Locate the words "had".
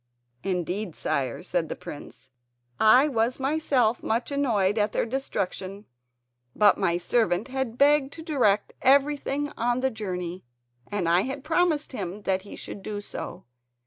7.49-7.77, 11.21-11.43